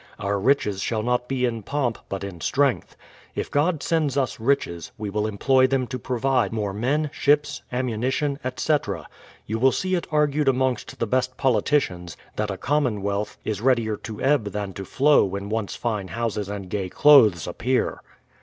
Our 0.17 0.39
riches 0.39 0.81
shall 0.81 1.03
not 1.03 1.27
be 1.27 1.45
in 1.45 1.61
pomp, 1.61 1.99
but 2.09 2.23
in 2.23 2.41
strength. 2.41 2.95
If 3.35 3.51
God 3.51 3.83
sends 3.83 4.17
us 4.17 4.39
riches, 4.39 4.91
we 4.97 5.11
will 5.11 5.27
employ 5.27 5.67
them 5.67 5.85
to 5.85 5.99
provide 5.99 6.51
more 6.51 6.73
men, 6.73 7.11
ships, 7.13 7.61
ammunition, 7.71 8.39
etc. 8.43 9.07
You 9.45 9.59
will 9.59 9.71
see 9.71 9.93
it 9.93 10.07
argued 10.09 10.47
amongst 10.47 10.97
the 10.97 11.05
best 11.05 11.37
politicians, 11.37 12.17
that 12.35 12.49
a 12.49 12.57
commonwealth 12.57 13.37
is 13.45 13.61
readier 13.61 13.95
to 13.97 14.19
ebb 14.23 14.45
than 14.45 14.73
to 14.73 14.85
flow 14.85 15.23
when 15.23 15.49
once 15.49 15.75
fine 15.75 16.07
houses 16.07 16.49
and 16.49 16.67
gay 16.67 16.89
clothes 16.89 17.45
appear. 17.45 18.01